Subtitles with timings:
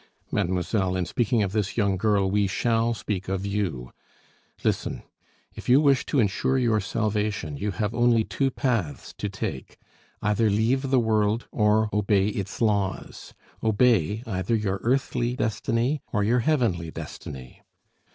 [0.31, 3.91] "Mademoiselle, in speaking of this young girl we shall speak of you.
[4.63, 5.03] Listen!
[5.53, 9.77] If you wish to insure your salvation you have only two paths to take,
[10.19, 13.35] either leave the world or obey its laws.
[13.63, 17.61] Obey either your earthly destiny or your heavenly destiny."